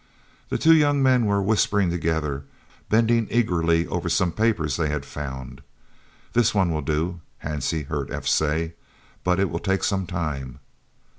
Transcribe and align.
The 0.49 0.57
two 0.57 0.73
young 0.73 1.03
men 1.03 1.27
were 1.27 1.43
whispering 1.43 1.91
together, 1.91 2.43
bending 2.89 3.27
eagerly 3.29 3.85
over 3.85 4.09
some 4.09 4.31
papers 4.31 4.75
they 4.75 4.89
had 4.89 5.05
found. 5.05 5.61
"This 6.33 6.55
one 6.55 6.73
will 6.73 6.81
do," 6.81 7.21
Hansie 7.43 7.85
heard 7.85 8.09
F. 8.09 8.25
say, 8.25 8.73
"but 9.23 9.39
it 9.39 9.51
will 9.51 9.59
take 9.59 9.83
some 9.83 10.07
time." 10.07 10.57